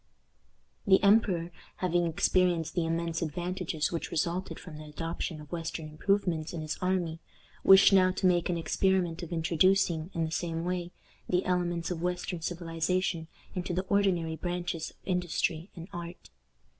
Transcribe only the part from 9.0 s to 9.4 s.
of